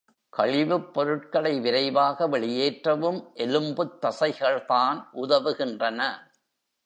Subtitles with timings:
[0.29, 5.99] கழிவுப் பொருட்களை விரைவாக வெளியேற்றவும் எலும்புத் தசைகள்தான் உதவுகின்றன.